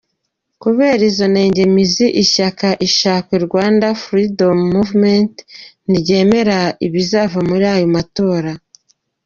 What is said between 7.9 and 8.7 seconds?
matora.